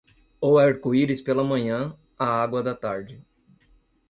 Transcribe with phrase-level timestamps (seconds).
[0.41, 3.21] O arco-íris pela manhã, a água da tarde.